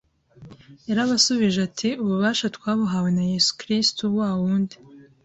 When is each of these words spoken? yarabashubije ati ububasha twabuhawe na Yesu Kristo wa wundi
yarabashubije 0.87 1.59
ati 1.67 1.89
ububasha 2.03 2.45
twabuhawe 2.55 3.09
na 3.17 3.23
Yesu 3.31 3.51
Kristo 3.59 4.03
wa 4.17 4.29
wundi 4.39 4.75